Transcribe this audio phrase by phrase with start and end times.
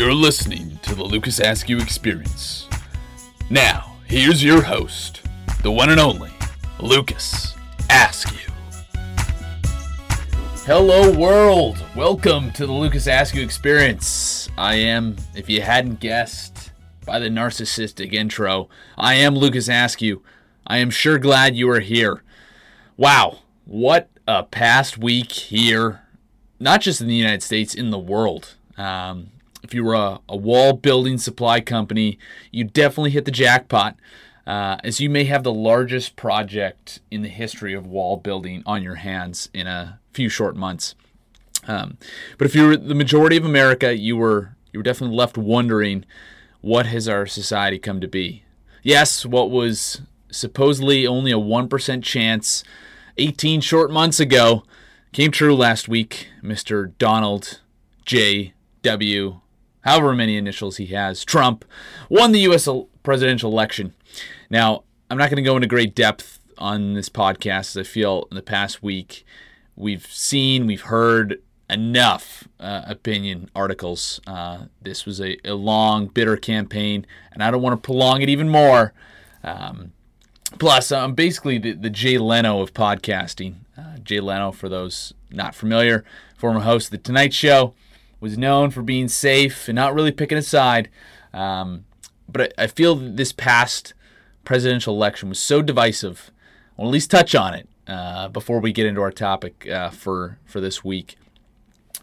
[0.00, 2.66] You're listening to the Lucas Askew Experience.
[3.50, 5.20] Now, here's your host,
[5.62, 6.30] the one and only
[6.80, 7.54] Lucas
[7.90, 8.50] Askew.
[10.64, 11.84] Hello, world.
[11.94, 14.48] Welcome to the Lucas Askew Experience.
[14.56, 16.72] I am, if you hadn't guessed
[17.04, 20.22] by the narcissistic intro, I am Lucas Askew.
[20.66, 22.22] I am sure glad you are here.
[22.96, 26.00] Wow, what a past week here,
[26.58, 28.54] not just in the United States, in the world.
[28.78, 32.18] Um, if you were a, a, wall building supply company,
[32.50, 33.96] you definitely hit the jackpot,
[34.46, 38.82] uh, as you may have the largest project in the history of wall building on
[38.82, 40.94] your hands in a few short months.
[41.68, 41.98] Um,
[42.38, 46.04] but if you were the majority of America, you were you were definitely left wondering
[46.60, 48.44] what has our society come to be.
[48.82, 50.00] Yes, what was
[50.30, 52.64] supposedly only a one percent chance
[53.18, 54.64] 18 short months ago
[55.12, 56.28] came true last week.
[56.42, 56.92] Mr.
[56.98, 57.60] Donald
[58.06, 58.54] J.
[58.82, 59.40] W
[59.82, 61.64] however many initials he has, Trump,
[62.08, 62.68] won the U.S.
[63.02, 63.94] presidential election.
[64.48, 68.26] Now, I'm not going to go into great depth on this podcast, as I feel
[68.30, 69.24] in the past week
[69.80, 74.20] we've seen, we've heard enough uh, opinion articles.
[74.26, 78.28] Uh, this was a, a, long, bitter campaign, and I don't want to prolong it
[78.28, 78.92] even more.
[79.42, 79.92] Um,
[80.58, 83.56] plus, I'm basically the, the Jay Leno of podcasting.
[83.78, 86.04] Uh, Jay Leno, for those not familiar,
[86.36, 87.74] former host of The Tonight Show
[88.20, 90.88] was known for being safe and not really picking a side.
[91.32, 91.84] Um,
[92.28, 93.94] but I, I feel this past
[94.44, 96.30] presidential election was so divisive.
[96.78, 100.38] I'll at least touch on it uh, before we get into our topic uh, for
[100.44, 101.16] for this week.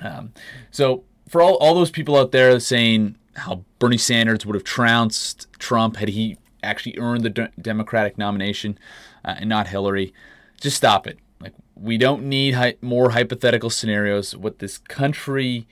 [0.01, 0.33] Um,
[0.71, 5.47] so for all, all those people out there saying how Bernie Sanders would have trounced
[5.59, 8.77] Trump had he actually earned the de- Democratic nomination
[9.23, 10.13] uh, and not Hillary,
[10.59, 11.19] just stop it.
[11.39, 14.35] Like we don't need more hypothetical scenarios.
[14.35, 15.67] What this country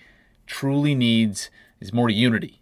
[0.45, 2.61] truly needs is more unity.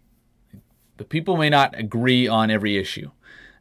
[0.96, 3.10] The people may not agree on every issue.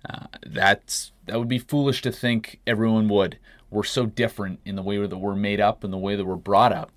[0.07, 3.39] Uh, that's that would be foolish to think everyone would.
[3.69, 6.35] We're so different in the way that we're made up and the way that we're
[6.35, 6.91] brought up.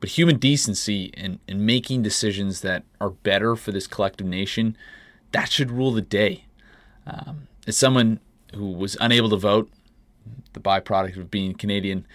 [0.00, 4.76] But human decency and, and making decisions that are better for this collective nation,
[5.32, 6.46] that should rule the day.
[7.06, 8.20] Um, as someone
[8.54, 9.70] who was unable to vote,
[10.52, 12.06] the byproduct of being Canadian,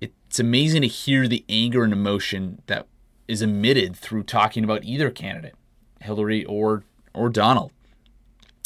[0.00, 2.86] it's amazing to hear the anger and emotion that
[3.30, 5.54] is emitted through talking about either candidate,
[6.00, 6.82] Hillary or
[7.14, 7.70] or Donald.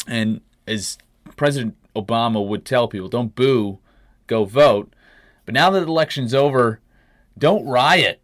[0.08, 0.96] And as
[1.36, 3.78] President Obama would tell people, don't boo,
[4.26, 4.92] go vote.
[5.44, 6.80] But now that the election's over,
[7.36, 8.22] don't riot.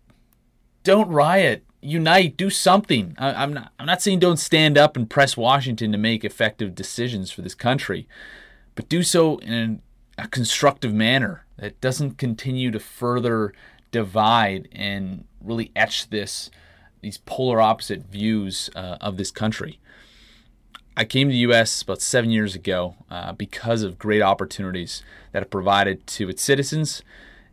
[0.83, 1.65] Don't riot.
[1.83, 2.39] Unite.
[2.39, 3.15] Do something.
[3.19, 3.73] I, am not.
[3.79, 7.55] I'm not saying don't stand up and press Washington to make effective decisions for this
[7.55, 8.09] country,
[8.75, 9.83] but do so in
[10.17, 13.53] a constructive manner that doesn't continue to further
[13.91, 16.51] divide and really etch this
[17.01, 19.79] these polar opposite views uh, of this country.
[20.97, 21.83] I came to the U.S.
[21.83, 25.03] about seven years ago uh, because of great opportunities
[25.33, 27.03] that it provided to its citizens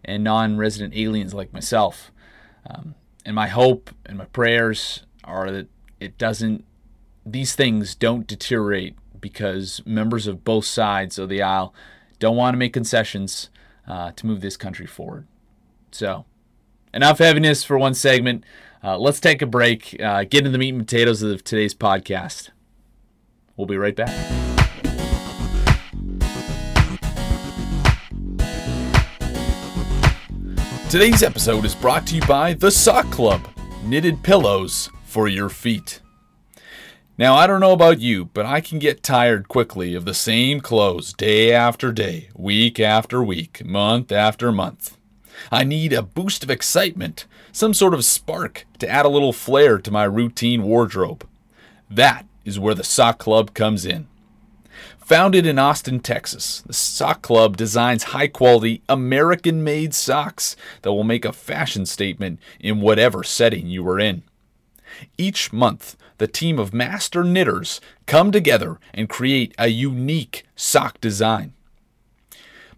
[0.03, 2.11] and non-resident aliens like myself.
[2.69, 5.67] Um, and my hope and my prayers are that
[5.99, 6.65] it doesn't;
[7.25, 11.73] these things don't deteriorate because members of both sides of the aisle
[12.19, 13.49] don't want to make concessions
[13.87, 15.27] uh, to move this country forward.
[15.91, 16.25] So
[16.97, 18.43] enough heaviness for one segment.
[18.83, 22.49] Uh, let's take a break, uh, get into the meat and potatoes of today's podcast.
[23.55, 24.09] We'll be right back.
[30.89, 33.47] Today's episode is brought to you by The Sock Club
[33.83, 36.01] knitted pillows for your feet.
[37.15, 40.61] Now, I don't know about you, but I can get tired quickly of the same
[40.61, 44.97] clothes day after day, week after week, month after month.
[45.51, 49.77] I need a boost of excitement, some sort of spark to add a little flair
[49.79, 51.27] to my routine wardrobe.
[51.89, 54.07] That is where the Sock Club comes in.
[54.99, 61.05] Founded in Austin, Texas, the Sock Club designs high quality, American made socks that will
[61.05, 64.23] make a fashion statement in whatever setting you are in.
[65.17, 71.53] Each month, the team of master knitters come together and create a unique sock design.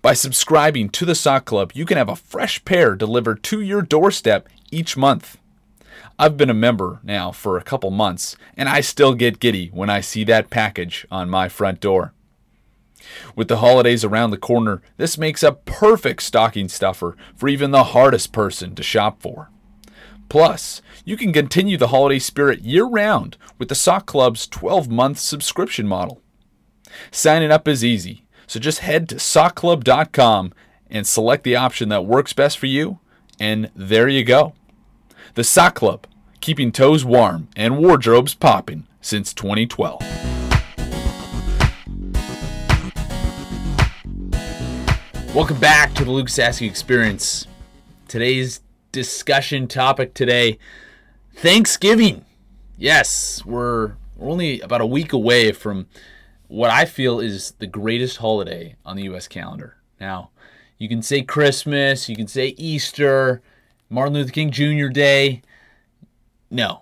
[0.01, 3.81] By subscribing to the Sock Club, you can have a fresh pair delivered to your
[3.81, 5.37] doorstep each month.
[6.17, 9.89] I've been a member now for a couple months, and I still get giddy when
[9.89, 12.13] I see that package on my front door.
[13.35, 17.85] With the holidays around the corner, this makes a perfect stocking stuffer for even the
[17.85, 19.49] hardest person to shop for.
[20.29, 25.19] Plus, you can continue the holiday spirit year round with the Sock Club's 12 month
[25.19, 26.21] subscription model.
[27.11, 28.23] Signing up is easy.
[28.49, 30.53] So just head to sockclub.com
[30.89, 32.97] and select the option that works best for you,
[33.39, 34.55] and there you go.
[35.35, 36.07] The Sock Club,
[36.41, 40.01] keeping toes warm and wardrobes popping since 2012.
[45.35, 47.45] Welcome back to the Luke Askew Experience.
[48.07, 48.61] Today's
[48.91, 50.57] discussion topic today
[51.35, 52.25] Thanksgiving.
[52.79, 55.85] Yes, we're, we're only about a week away from
[56.49, 59.77] what I feel is the greatest holiday on the US calendar.
[60.01, 60.31] Now,
[60.77, 63.41] you can say Christmas, you can say Easter,
[63.89, 64.87] Martin Luther King Jr.
[64.87, 65.41] Day.
[66.51, 66.81] No,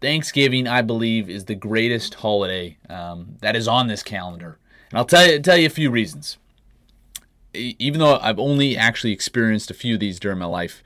[0.00, 4.58] Thanksgiving, I believe, is the greatest holiday um, that is on this calendar.
[4.90, 6.38] And I'll tell you, tell you a few reasons.
[7.54, 10.82] Even though I've only actually experienced a few of these during my life,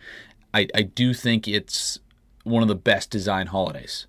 [0.55, 1.99] I, I do think it's
[2.45, 4.07] one of the best design holidays.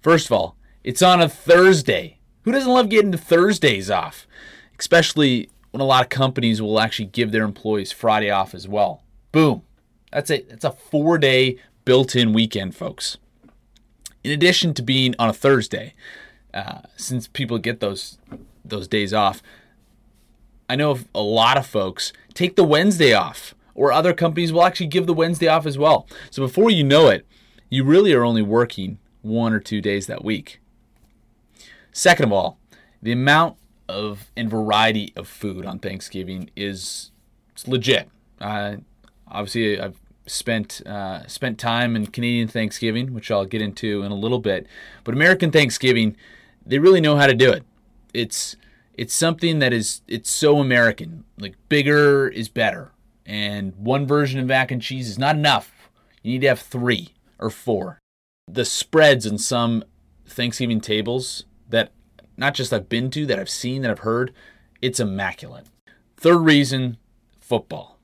[0.00, 2.17] First of all, it's on a Thursday.
[2.48, 4.26] Who doesn't love getting the Thursdays off?
[4.78, 9.02] Especially when a lot of companies will actually give their employees Friday off as well.
[9.32, 9.64] Boom.
[10.10, 10.48] That's it.
[10.48, 13.18] That's a four day built in weekend, folks.
[14.24, 15.92] In addition to being on a Thursday,
[16.54, 18.16] uh, since people get those
[18.64, 19.42] those days off,
[20.70, 24.86] I know a lot of folks take the Wednesday off, or other companies will actually
[24.86, 26.08] give the Wednesday off as well.
[26.30, 27.26] So before you know it,
[27.68, 30.60] you really are only working one or two days that week.
[31.98, 32.60] Second of all,
[33.02, 33.56] the amount
[33.88, 37.10] of and variety of food on Thanksgiving is
[37.66, 38.08] legit.
[38.40, 38.76] Uh,
[39.26, 44.14] obviously, I've spent uh, spent time in Canadian Thanksgiving, which I'll get into in a
[44.14, 44.68] little bit.
[45.02, 46.16] But American Thanksgiving,
[46.64, 47.64] they really know how to do it.
[48.14, 48.54] It's
[48.94, 51.24] it's something that is it's so American.
[51.36, 52.92] Like bigger is better,
[53.26, 55.90] and one version of mac and cheese is not enough.
[56.22, 57.08] You need to have three
[57.40, 57.98] or four.
[58.46, 59.82] The spreads in some
[60.28, 61.92] Thanksgiving tables that
[62.36, 64.32] not just I've been to, that I've seen, that I've heard,
[64.80, 65.66] it's immaculate.
[66.16, 66.96] Third reason,
[67.40, 67.98] football.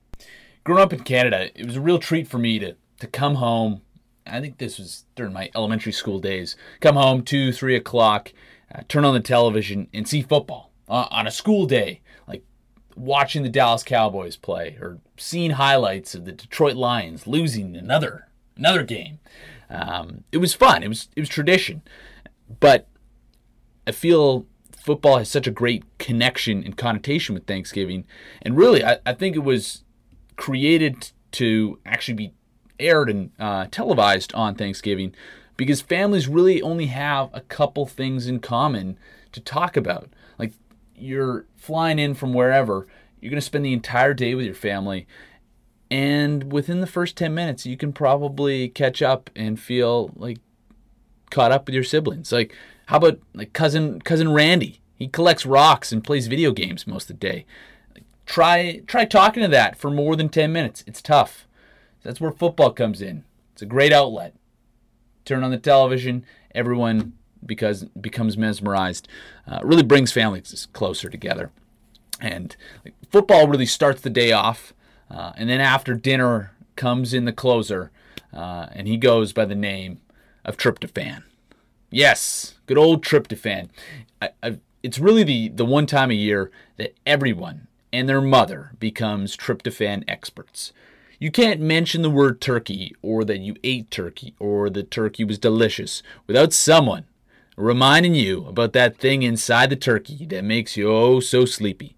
[0.65, 3.83] Growing up in Canada, it was a real treat for me to to come home.
[4.27, 6.57] I think this was during my elementary school days.
[6.81, 8.33] Come home two, three o'clock,
[8.75, 12.43] uh, turn on the television and see football uh, on a school day, like
[12.97, 18.85] watching the Dallas Cowboys play or seeing highlights of the Detroit Lions losing another another
[18.85, 19.19] game.
[19.69, 20.83] Um, it was fun.
[20.83, 21.83] It was it was tradition,
[22.61, 22.89] but
[23.87, 24.47] I feel
[24.77, 28.05] football has such a great connection and connotation with Thanksgiving,
[28.43, 29.83] and really, I, I think it was
[30.37, 32.35] created to actually be
[32.79, 35.15] aired and uh, televised on Thanksgiving
[35.57, 38.99] because families really only have a couple things in common
[39.33, 40.11] to talk about.
[40.39, 40.53] Like
[40.97, 42.87] you're flying in from wherever,
[43.21, 45.07] you're going to spend the entire day with your family,
[45.91, 50.39] and within the first 10 minutes you can probably catch up and feel like
[51.31, 52.55] caught up with your siblings like
[52.87, 54.81] how about like cousin cousin randy?
[54.97, 57.47] He collects rocks and plays video games most of the day.
[58.27, 60.85] Try try talking to that for more than 10 minutes.
[60.87, 61.47] It's tough.
[62.03, 63.25] That's where football comes in.
[63.53, 64.35] It's a great outlet.
[65.25, 67.15] Turn on the television everyone
[67.45, 69.09] because becomes mesmerized.
[69.47, 71.51] Uh, really brings families closer together.
[72.21, 74.73] And like, football really starts the day off
[75.11, 77.91] uh, and then after dinner comes in the closer,
[78.33, 80.01] uh, and he goes by the name
[80.45, 81.23] of tryptophan.
[81.95, 83.69] Yes, good old tryptophan.
[84.21, 88.73] I, I, it's really the, the one time a year that everyone and their mother
[88.81, 90.73] becomes tryptophan experts.
[91.21, 95.39] You can't mention the word turkey or that you ate turkey or the turkey was
[95.39, 97.05] delicious without someone
[97.57, 101.95] reminding you about that thing inside the turkey that makes you oh so sleepy.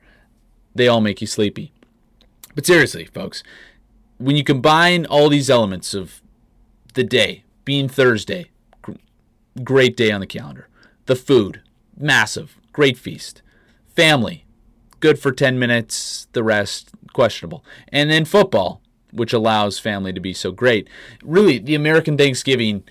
[0.74, 1.72] They all make you sleepy.
[2.54, 3.42] But seriously, folks,
[4.20, 6.20] when you combine all these elements of
[6.92, 8.50] the day, being Thursday,
[9.64, 10.68] great day on the calendar,
[11.06, 11.62] the food,
[11.96, 13.40] massive, great feast,
[13.96, 14.44] family,
[15.00, 20.34] good for 10 minutes, the rest, questionable, and then football, which allows family to be
[20.34, 20.86] so great.
[21.22, 22.84] Really, the American Thanksgiving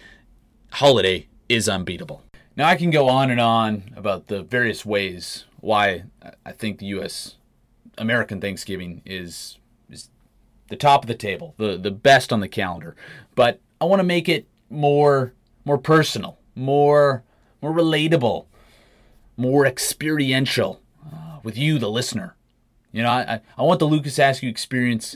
[0.71, 2.23] holiday is unbeatable.
[2.55, 6.05] Now, I can go on and on about the various ways why
[6.43, 7.35] I think the U.S.
[7.99, 9.58] American Thanksgiving is,
[10.69, 12.95] the top of the table, the, the best on the calendar.
[13.35, 15.33] But I want to make it more
[15.65, 17.23] more personal, more
[17.61, 18.45] more relatable,
[19.37, 22.35] more experiential uh, with you, the listener.
[22.91, 25.15] You know, I, I want the Lucas Askew experience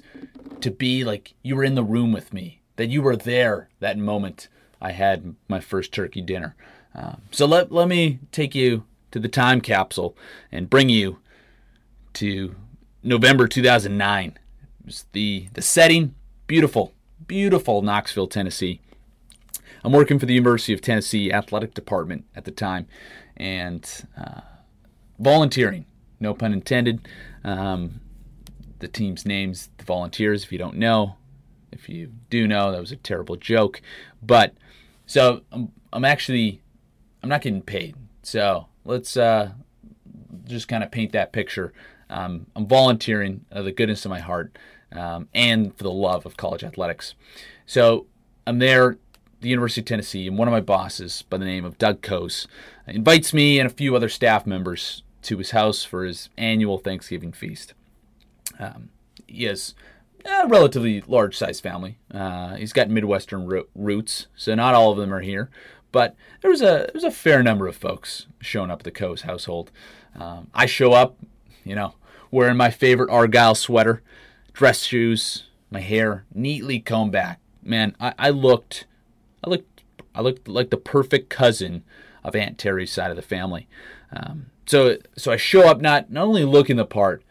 [0.62, 3.98] to be like you were in the room with me, that you were there that
[3.98, 4.48] moment
[4.82, 6.56] I had my first turkey dinner.
[6.94, 10.16] Um, so let, let me take you to the time capsule
[10.52, 11.20] and bring you
[12.14, 12.56] to
[13.02, 14.38] November 2009.
[15.14, 16.14] The, the setting,
[16.48, 16.94] beautiful,
[17.26, 18.82] beautiful Knoxville, Tennessee.
[19.84, 22.88] I'm working for the University of Tennessee Athletic Department at the time
[23.36, 24.42] and uh,
[25.20, 25.86] volunteering,
[26.20, 27.08] no pun intended.
[27.44, 28.02] Um,
[28.80, 31.16] the team's names, the volunteers, if you don't know.
[31.72, 33.82] If you do know, that was a terrible joke.
[34.22, 34.54] But
[35.06, 36.62] so I'm, I'm actually,
[37.22, 37.96] I'm not getting paid.
[38.22, 39.52] So let's uh,
[40.46, 41.74] just kind of paint that picture.
[42.10, 44.58] Um, I'm volunteering out of the goodness of my heart
[44.94, 47.16] um, and for the love of college athletics.
[47.66, 48.08] So
[48.46, 48.98] I'm there
[49.44, 52.48] the University of Tennessee, and one of my bosses, by the name of Doug Coase,
[52.88, 57.32] invites me and a few other staff members to his house for his annual Thanksgiving
[57.32, 57.74] feast.
[58.58, 58.90] Um,
[59.28, 59.76] he has
[60.26, 62.00] a relatively large sized family.
[62.12, 65.50] Uh, he's got Midwestern ro- roots, so not all of them are here,
[65.92, 69.22] but there was a there's a fair number of folks showing up at the Coase
[69.22, 69.72] household.
[70.18, 71.18] Um, I show up,
[71.66, 71.96] you know,
[72.32, 74.02] wearing my favorite Argyle sweater,
[74.54, 77.40] dress shoes, my hair neatly combed back.
[77.64, 78.86] Man, I, I looked
[79.44, 79.84] I looked
[80.16, 81.84] I looked like the perfect cousin
[82.24, 83.68] of Aunt Terry's side of the family.
[84.12, 87.24] Um, so so I show up not not only looking the part,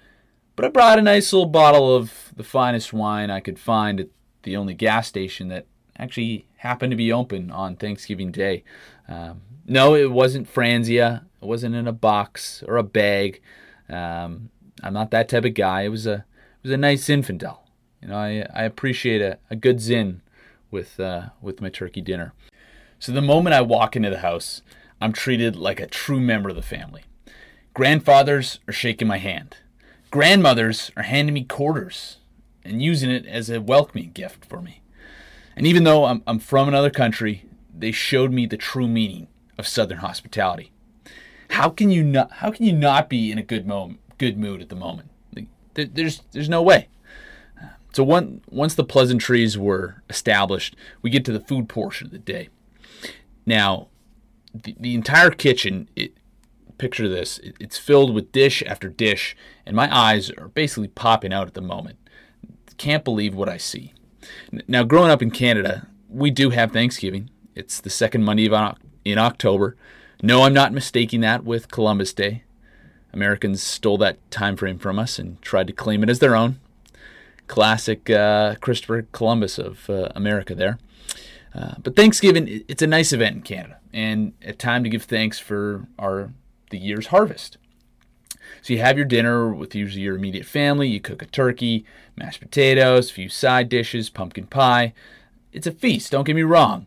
[0.56, 4.08] but I brought a nice little bottle of the finest wine I could find at
[4.42, 5.66] the only gas station that
[5.98, 8.64] actually happened to be open on Thanksgiving Day.
[9.08, 11.24] Um, no, it wasn't Franzia.
[11.40, 13.40] It wasn't in a box or a bag.
[13.88, 14.50] Um,
[14.82, 15.82] I'm not that type of guy.
[15.82, 16.24] It was a
[16.62, 17.58] was a nice Zinfandel.
[18.00, 20.22] You know, I, I appreciate a, a good Zin
[20.70, 22.32] with uh, with my turkey dinner.
[22.98, 24.62] So the moment I walk into the house,
[25.00, 27.04] I'm treated like a true member of the family.
[27.74, 29.56] Grandfathers are shaking my hand.
[30.10, 32.18] Grandmothers are handing me quarters
[32.64, 34.82] and using it as a welcoming gift for me.
[35.56, 39.28] And even though I'm, I'm from another country, they showed me the true meaning
[39.58, 40.70] of Southern hospitality.
[41.50, 42.30] How can you not?
[42.32, 45.10] How can you not be in a good moment, good mood at the moment?
[45.74, 46.88] There's there's no way.
[47.92, 52.18] So one, once the pleasantries were established, we get to the food portion of the
[52.18, 52.48] day.
[53.44, 53.88] Now,
[54.54, 56.14] the, the entire kitchen, it,
[56.78, 59.36] picture this, it, it's filled with dish after dish,
[59.66, 61.98] and my eyes are basically popping out at the moment.
[62.78, 63.92] Can't believe what I see.
[64.66, 67.30] Now, growing up in Canada, we do have Thanksgiving.
[67.54, 69.76] It's the second Monday of, in October.
[70.22, 72.44] No, I'm not mistaking that with Columbus Day.
[73.12, 76.58] Americans stole that time frame from us and tried to claim it as their own
[77.46, 80.78] classic uh, Christopher Columbus of uh, America there.
[81.54, 85.38] Uh, but Thanksgiving, it's a nice event in Canada and a time to give thanks
[85.38, 86.32] for our
[86.70, 87.58] the year's harvest.
[88.62, 90.88] So you have your dinner with usually your immediate family.
[90.88, 91.84] You cook a turkey,
[92.16, 94.94] mashed potatoes, a few side dishes, pumpkin pie.
[95.52, 96.12] It's a feast.
[96.12, 96.86] Don't get me wrong,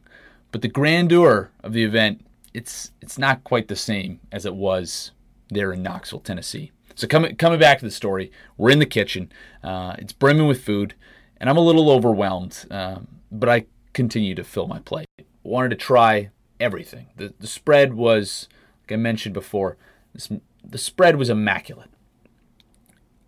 [0.52, 5.12] but the grandeur of the event it's it's not quite the same as it was
[5.50, 6.72] there in Knoxville, Tennessee.
[6.96, 9.32] So coming coming back to the story, we're in the kitchen.
[9.64, 10.96] Uh, it's brimming with food,
[11.38, 15.08] and I'm a little overwhelmed, um, but I continue to fill my plate.
[15.44, 17.08] Wanted to try everything.
[17.18, 18.48] The the spread was,
[18.84, 19.78] like I mentioned before,
[20.14, 20.32] this,
[20.64, 21.90] the spread was immaculate.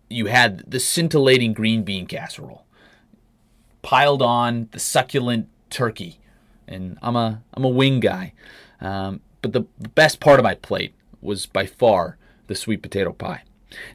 [0.08, 2.64] You had the scintillating green bean casserole,
[3.82, 6.20] piled on the succulent turkey,
[6.66, 8.32] and I'm a I'm a wing guy.
[8.80, 13.42] Um, but the best part of my plate was by far the sweet potato pie.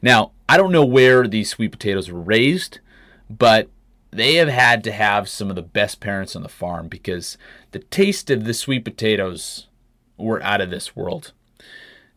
[0.02, 2.78] Now, I don't know where these sweet potatoes were raised,
[3.28, 3.68] but
[4.10, 7.36] they have had to have some of the best parents on the farm because
[7.72, 9.66] the taste of the sweet potatoes
[10.16, 11.32] were out of this world.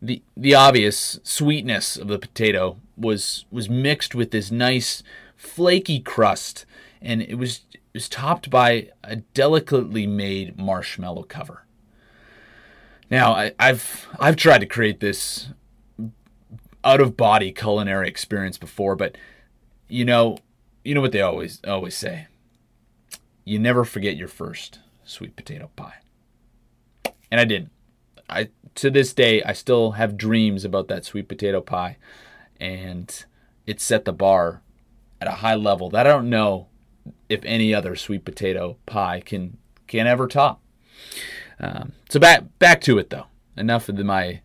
[0.00, 5.02] The the obvious sweetness of the potato was was mixed with this nice
[5.36, 6.66] flaky crust
[7.02, 11.64] and it was it was topped by a delicately made marshmallow cover.
[13.10, 15.48] Now I, have I've tried to create this
[16.84, 19.16] out of body culinary experience before, but
[19.88, 20.38] you know,
[20.84, 22.26] you know what they always always say.
[23.44, 25.96] You never forget your first sweet potato pie.
[27.30, 27.70] And I didn't.
[28.28, 31.96] I to this day I still have dreams about that sweet potato pie
[32.60, 33.24] and
[33.66, 34.62] it set the bar
[35.20, 36.68] at a high level that I don't know
[37.28, 40.60] if any other sweet potato pie can can ever top.
[41.60, 43.26] Um, so back back to it though.
[43.56, 44.40] Enough of the, my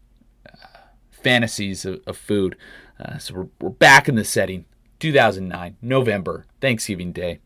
[1.24, 2.56] fantasies of, of food.
[3.00, 4.66] Uh, so we're, we're back in the setting,
[5.00, 7.40] 2009, November, Thanksgiving Day.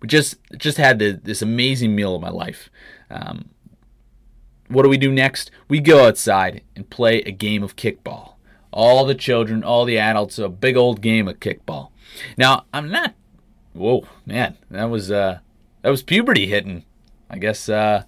[0.00, 2.68] We just just had the, this amazing meal of my life.
[3.10, 3.50] Um,
[4.68, 5.50] what do we do next?
[5.68, 8.34] We go outside and play a game of kickball.
[8.72, 11.90] all the children, all the adults, a big old game of kickball.
[12.36, 13.14] Now, I'm not.
[13.72, 15.38] Whoa, man, that was uh,
[15.82, 16.84] that was puberty hitting.
[17.30, 18.04] I guess uh,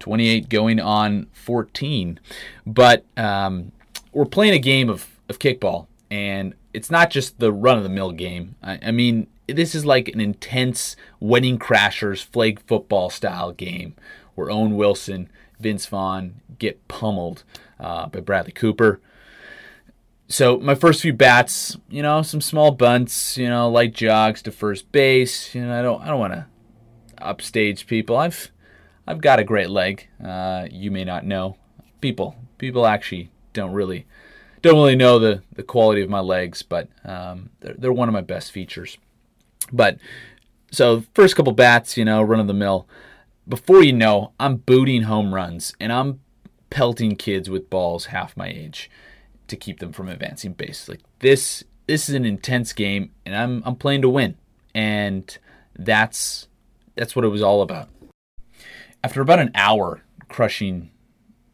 [0.00, 2.18] 28 going on 14.
[2.66, 3.70] But um,
[4.12, 7.88] we're playing a game of, of kickball, and it's not just the run of the
[7.88, 8.56] mill game.
[8.62, 13.94] I, I, mean, this is like an intense wedding crashers flag football style game
[14.34, 15.28] where Owen Wilson,
[15.60, 17.44] Vince Vaughn get pummeled
[17.78, 19.00] uh, by Bradley Cooper.
[20.28, 24.52] So my first few bats, you know, some small bunts, you know, light jogs to
[24.52, 25.54] first base.
[25.54, 26.46] You know, I don't, I don't want to
[27.18, 28.16] upstage people.
[28.16, 28.50] I've
[29.10, 30.08] I've got a great leg.
[30.24, 31.56] Uh, you may not know.
[32.00, 34.06] People people actually don't really
[34.62, 38.12] don't really know the, the quality of my legs, but um, they're, they're one of
[38.12, 38.98] my best features.
[39.72, 39.98] But
[40.70, 42.86] so first couple bats, you know, run of the mill.
[43.48, 46.20] Before you know, I'm booting home runs and I'm
[46.68, 48.90] pelting kids with balls half my age
[49.48, 50.88] to keep them from advancing base.
[50.88, 54.36] Like this this is an intense game and I'm I'm playing to win.
[54.72, 55.36] And
[55.76, 56.46] that's
[56.94, 57.88] that's what it was all about.
[59.02, 60.90] After about an hour crushing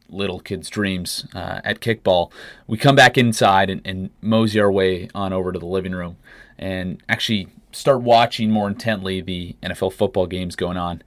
[0.09, 2.33] little kids' dreams uh, at kickball,
[2.67, 6.17] we come back inside and, and mosey our way on over to the living room
[6.59, 11.03] and actually start watching more intently the NFL football games going on.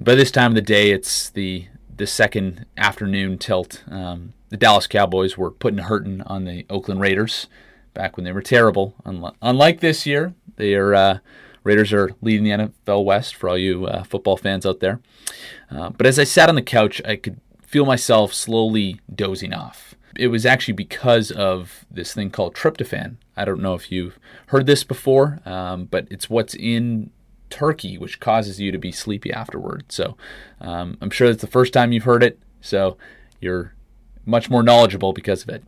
[0.00, 3.84] By this time of the day, it's the the second afternoon tilt.
[3.88, 7.48] Um, the Dallas Cowboys were putting hurting on the Oakland Raiders
[7.94, 8.94] back when they were terrible.
[9.04, 11.18] Unlike this year, they are uh,
[11.64, 15.00] Raiders are leading the NFL West for all you uh, football fans out there.
[15.70, 19.94] Uh, but as I sat on the couch, I could feel myself slowly dozing off.
[20.16, 23.16] It was actually because of this thing called tryptophan.
[23.36, 27.10] I don't know if you've heard this before, um, but it's what's in
[27.48, 29.84] turkey which causes you to be sleepy afterward.
[29.88, 30.16] So
[30.60, 32.96] um, I'm sure it's the first time you've heard it, so
[33.40, 33.74] you're
[34.24, 35.64] much more knowledgeable because of it.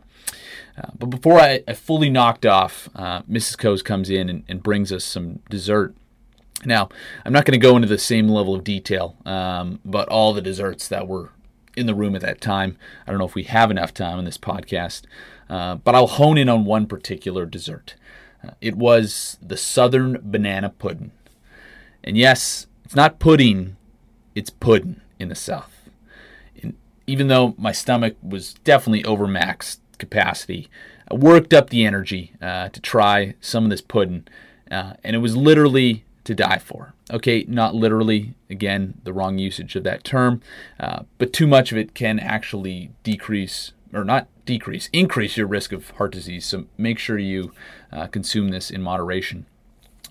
[0.77, 3.55] Uh, but before I, I, fully knocked off, uh, Mrs.
[3.55, 5.95] Coase comes in and, and, brings us some dessert.
[6.65, 6.89] Now,
[7.23, 10.41] I'm not going to go into the same level of detail um, about all the
[10.41, 11.29] desserts that were
[11.77, 12.77] in the room at that time.
[13.05, 15.03] I don't know if we have enough time in this podcast,
[15.49, 17.95] uh, but I'll hone in on one particular dessert.
[18.43, 21.11] Uh, it was the Southern Banana Pudding.
[22.03, 23.77] And yes, it's not pudding,
[24.35, 25.74] it's pudding in the South.
[27.07, 30.69] Even though my stomach was definitely over max capacity.
[31.09, 34.27] I worked up the energy uh, to try some of this pudding,
[34.71, 36.93] uh, and it was literally to die for.
[37.11, 40.41] Okay, not literally, again, the wrong usage of that term,
[40.79, 45.71] uh, but too much of it can actually decrease, or not decrease, increase your risk
[45.71, 46.45] of heart disease.
[46.45, 47.51] So make sure you
[47.91, 49.45] uh, consume this in moderation.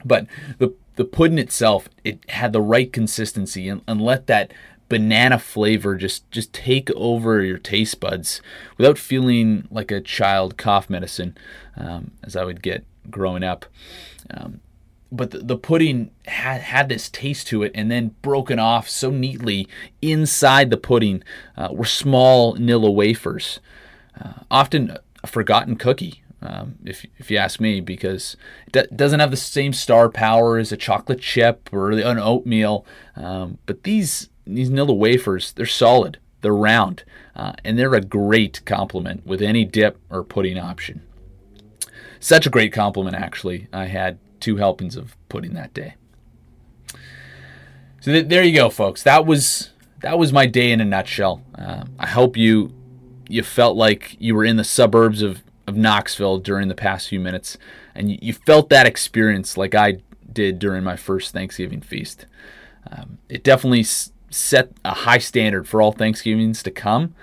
[0.04, 0.26] But
[0.58, 4.52] the the pudding itself, it had the right consistency, and, and let that
[4.94, 8.40] banana flavor just just take over your taste buds
[8.78, 11.36] without feeling like a child cough medicine
[11.76, 13.66] um, as I would get growing up.
[14.30, 14.60] Um,
[15.10, 19.10] but the, the, pudding had had this taste to it, and then broken off so
[19.10, 19.66] neatly
[20.00, 21.24] inside the pudding
[21.56, 23.58] uh, were small Nilla wafers,
[24.24, 26.22] uh, often a forgotten cookie.
[26.40, 28.36] Um, if, if you ask me, because
[28.72, 33.58] it doesn't have the same star power as a chocolate chip or an oatmeal, um,
[33.66, 37.04] but these these Nilla wafers, they're solid, they're round,
[37.34, 41.02] uh, and they're a great complement with any dip or pudding option.
[42.20, 43.68] Such a great compliment, actually.
[43.72, 45.94] I had two helpings of pudding that day.
[48.00, 49.02] So th- there you go, folks.
[49.02, 49.70] That was
[50.02, 51.42] that was my day in a nutshell.
[51.54, 52.72] Uh, I hope you
[53.28, 57.20] you felt like you were in the suburbs of, of Knoxville during the past few
[57.20, 57.56] minutes,
[57.94, 59.98] and you, you felt that experience like I
[60.30, 62.26] did during my first Thanksgiving feast.
[62.90, 67.14] Um, it definitely s- set a high standard for all Thanksgivings to come.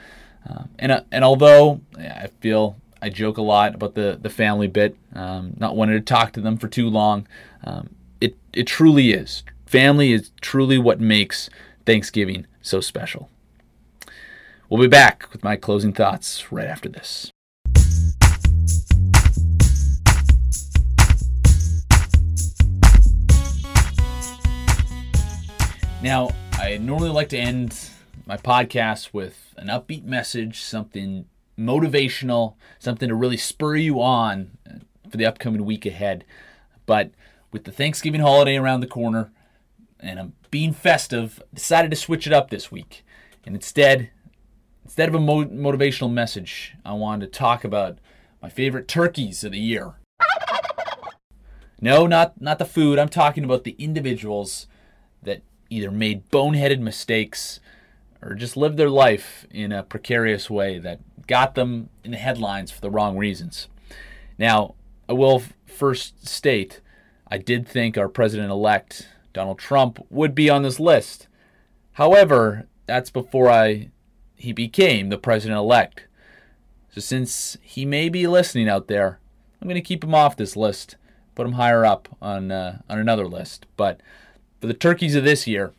[0.50, 4.67] Uh, and uh, and although I feel I joke a lot about the the family
[4.67, 7.28] bit, um, not wanting to talk to them for too long,
[7.63, 9.43] um, it it truly is.
[9.65, 11.50] Family is truly what makes
[11.86, 13.30] Thanksgiving so special.
[14.69, 17.32] We'll be back with my closing thoughts right after this.
[26.02, 27.89] Now, I normally like to end
[28.28, 31.26] my podcast with an upbeat message, something
[31.58, 34.52] motivational, something to really spur you on
[35.10, 36.24] for the upcoming week ahead.
[36.86, 37.10] But
[37.52, 39.32] with the Thanksgiving holiday around the corner
[40.00, 43.04] and I'm being festive, decided to switch it up this week.
[43.43, 44.12] And instead,
[44.84, 47.97] instead of a mo- motivational message, I wanted to talk about
[48.39, 49.95] my favorite turkeys of the year.
[51.82, 53.00] No, not not the food.
[53.00, 54.67] I'm talking about the individuals
[55.24, 57.60] that either made boneheaded mistakes
[58.21, 62.69] or just lived their life in a precarious way that got them in the headlines
[62.69, 63.67] for the wrong reasons.
[64.38, 64.75] Now,
[65.10, 66.81] I will first state
[67.31, 71.29] I did think our president elect, Donald Trump, would be on this list.
[71.93, 73.89] However, that's before I
[74.36, 76.07] he became the president elect.
[76.93, 79.19] So since he may be listening out there,
[79.62, 80.97] I'm going to keep him off this list,
[81.36, 83.65] put him higher up on uh, on another list.
[83.77, 84.01] But
[84.62, 85.74] for the turkeys of this year,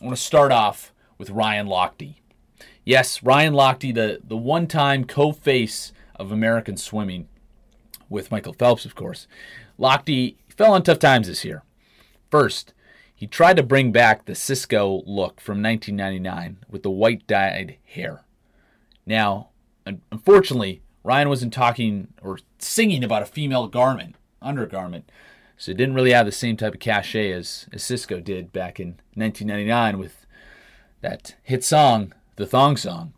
[0.00, 2.16] I want to start off with Ryan Lochte.
[2.84, 7.28] Yes, Ryan Lochte, the, the one time co face of American swimming,
[8.10, 9.26] with Michael Phelps, of course.
[9.80, 11.62] Lochte fell on tough times this year.
[12.30, 12.74] First,
[13.14, 18.22] he tried to bring back the Sisqó look from 1999 with the white dyed hair.
[19.06, 19.48] Now,
[20.12, 25.10] unfortunately, Ryan wasn't talking or singing about a female garment, undergarment,
[25.56, 28.78] so it didn't really have the same type of cachet as, as Sisqó did back
[28.78, 30.26] in 1999 with
[31.00, 33.12] that hit song, the Thong Song.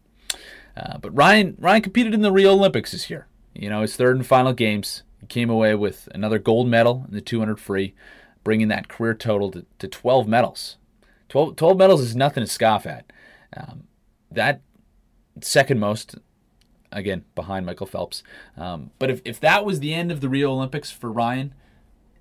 [0.77, 3.27] Uh, but Ryan Ryan competed in the Rio Olympics this year.
[3.55, 5.03] You know, his third and final games.
[5.21, 7.95] He came away with another gold medal in the 200 free,
[8.45, 10.77] bringing that career total to, to 12 medals.
[11.29, 13.13] 12, 12 medals is nothing to scoff at.
[13.57, 13.89] Um,
[14.31, 14.61] that
[15.41, 16.17] second most,
[16.93, 18.23] again, behind Michael Phelps.
[18.57, 21.53] Um, but if, if that was the end of the Rio Olympics for Ryan,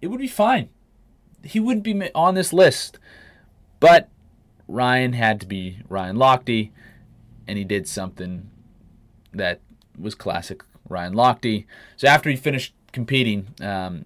[0.02, 0.70] it would be fine.
[1.44, 3.00] He wouldn't be on this list.
[3.80, 4.10] But
[4.68, 6.72] Ryan had to be Ryan Lochte,
[7.48, 8.50] and he did something
[9.34, 9.62] that
[9.98, 11.66] was classic Ryan Lochte.
[11.96, 14.06] So after he finished competing, um,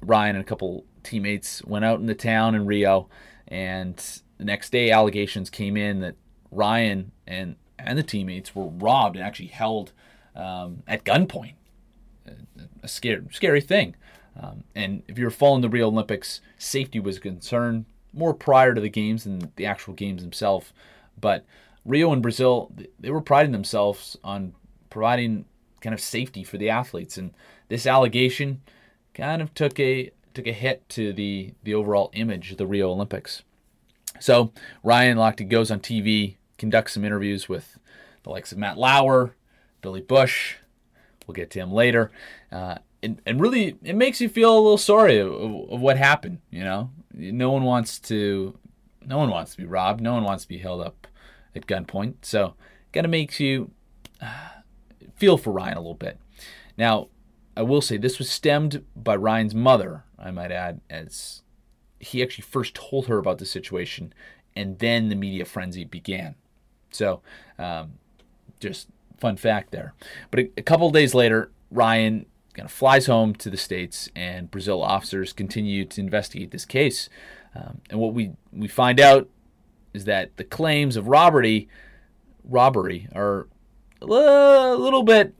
[0.00, 3.08] Ryan and a couple teammates went out in the town in Rio,
[3.48, 3.96] and
[4.38, 6.16] the next day allegations came in that
[6.50, 9.92] Ryan and and the teammates were robbed and actually held
[10.34, 11.54] um, at gunpoint.
[12.26, 12.32] A,
[12.82, 13.94] a scary, scary thing.
[14.40, 18.80] Um, and if you're following the Rio Olympics, safety was a concern more prior to
[18.80, 20.72] the games than the actual games themselves.
[21.20, 21.44] But
[21.84, 24.54] Rio and Brazil, they were priding themselves on
[24.88, 25.44] providing
[25.80, 27.32] kind of safety for the athletes, and
[27.68, 28.62] this allegation
[29.14, 32.90] kind of took a took a hit to the the overall image of the Rio
[32.90, 33.42] Olympics.
[34.20, 37.78] So Ryan Lochte goes on TV, conducts some interviews with
[38.22, 39.34] the likes of Matt Lauer,
[39.80, 40.56] Billy Bush.
[41.26, 42.10] We'll get to him later.
[42.50, 46.40] Uh, and, and really, it makes you feel a little sorry of, of what happened.
[46.50, 48.56] You know, no one wants to
[49.04, 50.00] no one wants to be robbed.
[50.00, 51.06] No one wants to be held up
[51.56, 52.16] at gunpoint.
[52.22, 52.54] So
[52.86, 53.70] it kind of makes you
[54.20, 54.48] uh,
[55.16, 56.18] feel for ryan a little bit.
[56.76, 57.08] Now
[57.56, 61.42] i will say this was stemmed by ryan's mother i might add as
[61.98, 64.14] he actually first told her about the situation
[64.56, 66.34] and then the media frenzy began.
[66.90, 67.20] So
[67.58, 67.92] um,
[68.58, 69.94] just fun fact there.
[70.30, 74.50] But a, a couple days later ryan kind of flies home to the states, and
[74.50, 77.08] Brazil officers continue to investigate this case.
[77.54, 79.28] Um, and what we we find out
[79.92, 81.68] is that the claims of robbery
[82.44, 83.48] robbery are
[84.02, 85.34] a little bit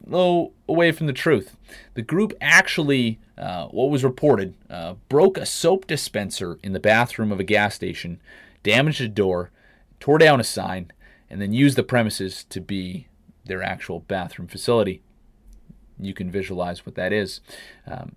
[0.68, 1.56] away from the truth.
[1.94, 7.32] The group actually, uh, what was reported, uh, broke a soap dispenser in the bathroom
[7.32, 8.20] of a gas station,
[8.62, 9.50] damaged a door,
[9.98, 10.92] tore down a sign,
[11.30, 13.06] and then used the premises to be
[13.46, 15.00] their actual bathroom facility
[16.04, 17.40] you can visualize what that is.
[17.86, 18.16] Um,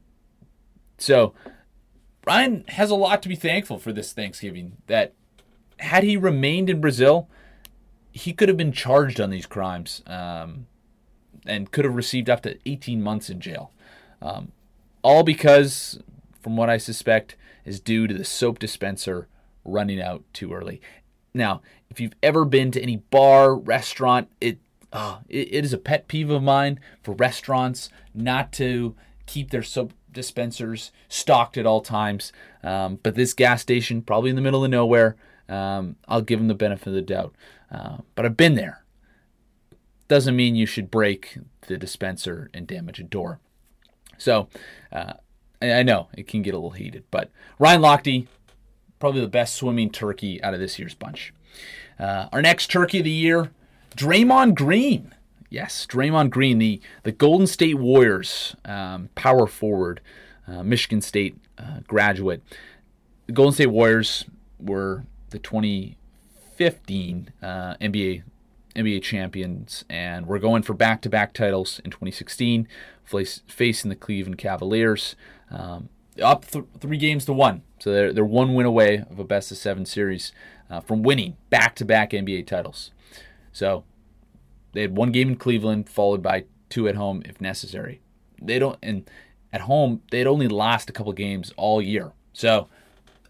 [0.98, 1.34] so
[2.26, 4.78] Ryan has a lot to be thankful for this Thanksgiving.
[4.88, 5.14] That
[5.80, 7.28] had he remained in Brazil,
[8.12, 10.68] he could have been charged on these crimes um,
[11.46, 13.72] and could have received up to 18 months in jail.
[14.22, 14.52] Um,
[15.02, 16.00] all because,
[16.42, 19.28] from what I suspect, is due to the soap dispenser
[19.66, 20.82] running out too early.
[21.34, 24.60] Now, if you've ever been to any bar, restaurant, it
[24.94, 29.64] oh, it, it is a pet peeve of mine for restaurants not to keep their
[29.64, 32.32] soap dispensers stocked at all times.
[32.64, 35.16] Um, but this gas station, probably in the middle of nowhere,
[35.50, 37.36] um, I'll give them the benefit of the doubt.
[37.72, 38.84] Uh, but I've been there.
[40.08, 43.40] Doesn't mean you should break the dispenser and damage a door.
[44.18, 44.48] So
[44.92, 45.14] uh,
[45.62, 48.28] I, I know it can get a little heated, but Ryan Lochte,
[49.00, 51.34] probably the best swimming turkey out of this year's bunch.
[52.00, 53.52] Uh, our next turkey of the year
[53.96, 55.14] Draymond Green.
[55.50, 60.02] Yes, Draymond Green, the, the Golden State Warriors um, power forward,
[60.48, 62.42] uh, Michigan State uh, graduate.
[63.28, 64.26] The Golden State Warriors
[64.60, 68.24] were the 2015 uh, NBA
[68.76, 72.68] NBA champions, and we're going for back-to-back titles in 2016,
[73.48, 75.16] facing the Cleveland Cavaliers.
[75.52, 75.90] Um,
[76.22, 79.52] up th- three games to one, so they're they're one win away of a best
[79.52, 80.32] of seven series
[80.70, 82.92] uh, from winning back-to-back NBA titles.
[83.54, 83.86] So
[84.74, 88.02] they had one game in Cleveland, followed by two at home if necessary.
[88.42, 89.10] They don't, and
[89.54, 92.12] at home they'd only lost a couple games all year.
[92.34, 92.68] So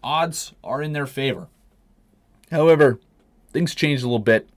[0.02, 1.48] odds are in their favor.
[2.50, 2.98] However,
[3.52, 4.48] things changed a little bit.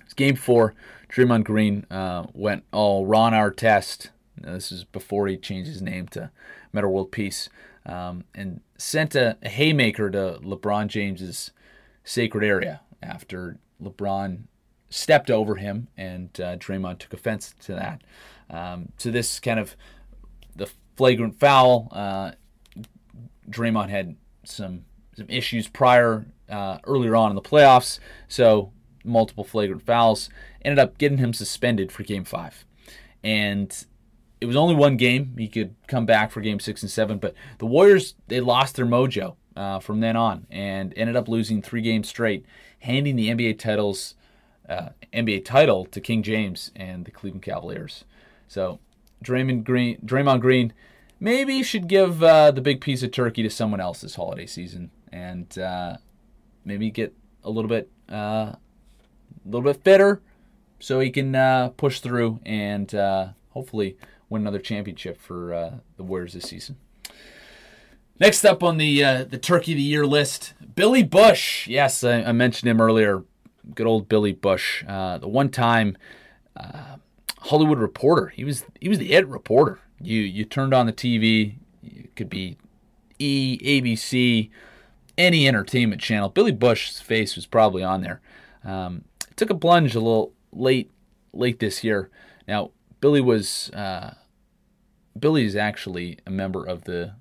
[0.00, 0.74] It's game four.
[1.10, 4.08] Draymond Green uh, went all Ron Artest
[4.42, 6.30] Now, this is before he changed his name to
[6.72, 7.48] Metta World Peace,
[7.86, 11.52] um, and sent a, a haymaker to LeBron James's
[12.04, 14.40] sacred area after LeBron
[14.90, 18.02] stepped over him, and uh, Draymond took offense to that.
[18.50, 19.76] Um, so this kind of
[20.54, 21.88] the flagrant foul.
[21.92, 22.32] Uh,
[23.48, 28.72] Draymond had some some issues prior uh, earlier on in the playoffs, so
[29.04, 30.28] multiple flagrant fouls
[30.62, 32.64] ended up getting him suspended for Game Five,
[33.22, 33.84] and
[34.40, 35.34] it was only one game.
[35.38, 38.86] He could come back for Game Six and Seven, but the Warriors they lost their
[38.86, 42.44] mojo uh, from then on and ended up losing three games straight,
[42.80, 44.14] handing the NBA titles
[44.68, 48.04] uh, NBA title to King James and the Cleveland Cavaliers.
[48.48, 48.80] So
[49.24, 50.72] Draymond Green, Draymond Green,
[51.20, 54.90] maybe should give uh, the big piece of turkey to someone else this holiday season,
[55.12, 55.96] and uh,
[56.64, 58.58] maybe get a little bit, uh, a
[59.44, 60.20] little bit fitter,
[60.78, 63.96] so he can uh, push through and uh, hopefully
[64.28, 66.76] win another championship for the Warriors this season.
[68.18, 71.68] Next up on the the Turkey of the Year list, Billy Bush.
[71.68, 73.24] Yes, I, I mentioned him earlier.
[73.74, 74.84] Good old Billy Bush.
[74.86, 75.96] the one time
[77.46, 78.28] Hollywood Reporter.
[78.28, 79.78] He was he was the it reporter.
[80.00, 81.54] You you turned on the TV.
[81.82, 82.56] It could be
[83.18, 84.50] E, ABC,
[85.16, 86.28] any entertainment channel.
[86.28, 88.20] Billy Bush's face was probably on there.
[88.64, 89.04] Um,
[89.36, 90.90] took a plunge a little late
[91.32, 92.10] late this year.
[92.48, 94.14] Now Billy was uh,
[95.18, 97.14] Billy is actually a member of the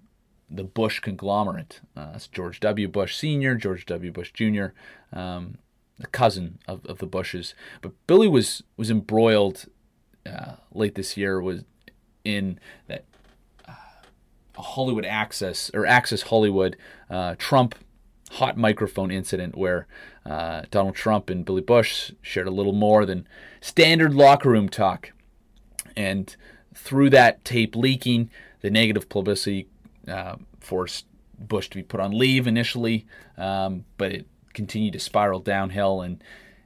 [0.50, 1.82] the Bush conglomerate.
[1.96, 2.88] Uh, that's George W.
[2.88, 4.12] Bush Sr., George W.
[4.12, 4.68] Bush Jr.,
[5.12, 5.58] um,
[6.02, 7.54] a cousin of, of the Bushes.
[7.82, 9.66] But Billy was was embroiled
[10.26, 11.64] uh, late this year was
[12.24, 13.06] in that
[13.68, 13.74] uh,
[14.62, 16.76] Hollywood Access or Access Hollywood
[17.10, 17.76] uh, Trump
[18.32, 19.88] hot microphone incident where
[20.26, 23.28] uh, Donald Trump and Billy Bush shared a little more than
[23.62, 25.12] standard locker room talk.
[25.96, 26.36] And
[26.74, 28.30] through that tape leaking,
[28.62, 29.68] the negative publicity
[30.08, 31.06] uh, forced
[31.38, 33.06] Bush to be put on leave initially,
[33.38, 36.24] um, but it continued to spiral downhill and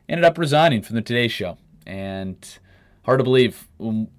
[0.08, 1.58] ended up resigning from the Today Show.
[1.86, 2.38] And
[3.04, 4.10] hard to believe when,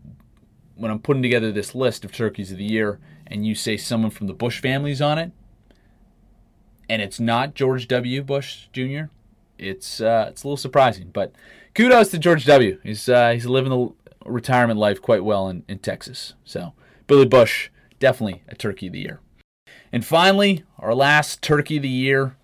[0.83, 4.27] I'm putting together this list of turkeys of the year and you say someone from
[4.27, 5.31] the Bush family's on it,
[6.89, 8.23] and it's not George W.
[8.23, 9.05] Bush Jr.
[9.57, 11.33] It's uh, it's a little surprising, but
[11.75, 12.81] kudos to George W.
[12.83, 16.35] He's uh, he's living the retirement life quite well in, in Texas.
[16.45, 16.73] So
[17.07, 19.21] Billy Bush definitely a turkey of the year.
[19.93, 22.37] And finally, our last turkey of the year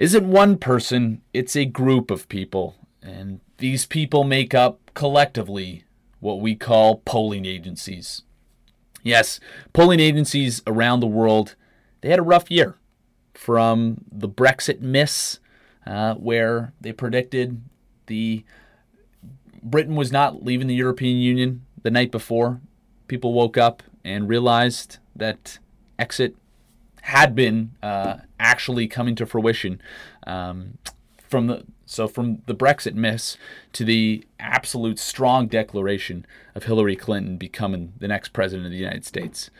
[0.00, 5.84] isn't one person; it's a group of people, and these people make up collectively
[6.18, 8.22] what we call polling agencies.
[9.02, 9.40] Yes,
[9.72, 11.54] polling agencies around the world,
[12.00, 12.76] they had a rough year.
[13.34, 15.38] From the Brexit miss,
[15.86, 17.62] uh, where they predicted
[18.06, 18.44] the
[19.62, 22.60] Britain was not leaving the European Union the night before,
[23.06, 25.58] people woke up and realized that
[25.98, 26.34] exit
[27.02, 29.80] had been uh, actually coming to fruition.
[30.26, 30.78] Um,
[31.30, 33.36] from the so from the Brexit miss
[33.72, 39.04] to the absolute strong declaration of Hillary Clinton becoming the next president of the United
[39.06, 39.50] States.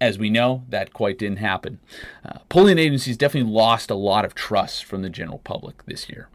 [0.00, 1.78] As we know, that quite didn't happen.
[2.24, 6.28] Uh, polling agencies definitely lost a lot of trust from the general public this year.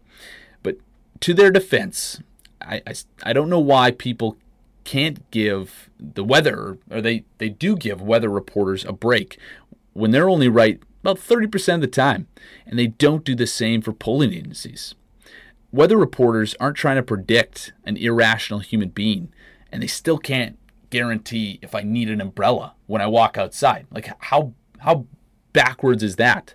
[0.63, 0.77] But
[1.21, 2.21] to their defense,
[2.61, 4.37] I, I, I don't know why people
[4.85, 9.37] can't give the weather, or they, they do give weather reporters a break
[9.97, 12.27] when they're only right about 30% of the time,
[12.65, 14.93] and they don't do the same for polling agencies.
[15.71, 19.33] Weather reporters aren't trying to predict an irrational human being,
[19.71, 20.57] and they still can't
[20.89, 23.87] guarantee if I need an umbrella when I walk outside.
[23.91, 25.07] Like how how
[25.51, 26.53] backwards is that?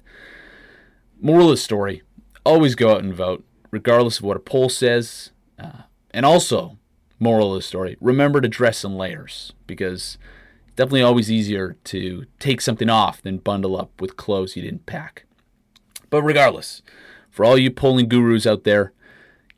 [1.20, 2.02] Moral of the story:
[2.44, 5.33] always go out and vote, regardless of what a poll says.
[5.59, 6.78] Uh, and also,
[7.18, 10.16] moral of the story: remember to dress in layers because
[10.76, 15.24] definitely always easier to take something off than bundle up with clothes you didn't pack.
[16.11, 16.82] But regardless,
[17.30, 18.92] for all you polling gurus out there,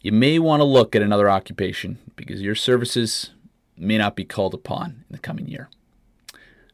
[0.00, 3.30] you may want to look at another occupation because your services
[3.76, 5.68] may not be called upon in the coming year.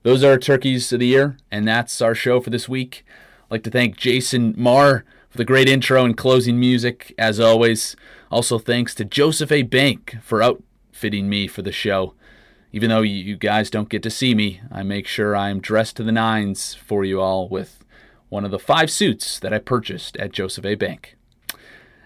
[0.03, 3.05] Those are our turkeys of the year, and that's our show for this week.
[3.44, 7.96] I'd like to thank Jason Marr for the great intro and closing music, as always.
[8.31, 9.62] Also, thanks to Joseph A.
[9.62, 12.14] Bank for outfitting me for the show.
[12.72, 15.96] Even though you guys don't get to see me, I make sure I am dressed
[15.96, 17.85] to the nines for you all with
[18.28, 20.76] one of the five suits that I purchased at Joseph A.
[20.76, 21.16] Bank.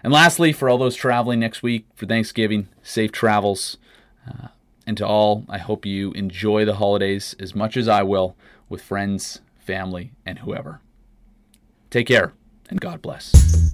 [0.03, 3.77] And lastly, for all those traveling next week for Thanksgiving, safe travels.
[4.27, 4.47] Uh,
[4.87, 8.35] and to all, I hope you enjoy the holidays as much as I will
[8.69, 10.81] with friends, family, and whoever.
[11.89, 12.33] Take care,
[12.69, 13.73] and God bless.